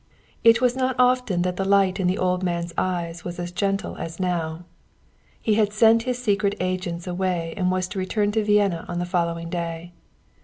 [0.43, 3.97] It was not often that the light in the old man's eyes was as gentle
[3.97, 4.65] as now.
[5.39, 9.05] He had sent his secret agents away and was to return to Vienna on the
[9.05, 9.93] following day.